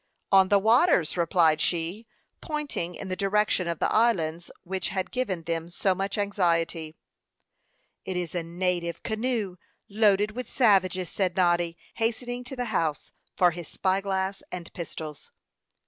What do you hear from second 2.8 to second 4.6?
in the direction of the islands